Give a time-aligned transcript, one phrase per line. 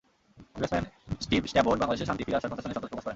[0.53, 0.85] Congressman
[1.25, 3.09] Steve স্যাবট বাংলাদেশে শান্তি ফিরে আসার কথা শুনে সন্তোষ প্রকাশ করেন।